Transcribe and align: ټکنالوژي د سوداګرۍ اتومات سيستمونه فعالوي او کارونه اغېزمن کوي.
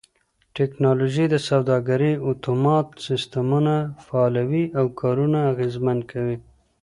ټکنالوژي 0.57 1.25
د 1.29 1.35
سوداګرۍ 1.49 2.13
اتومات 2.29 2.87
سيستمونه 3.07 3.75
فعالوي 4.05 4.65
او 4.79 4.85
کارونه 4.99 5.39
اغېزمن 5.51 5.99
کوي. 6.11 6.37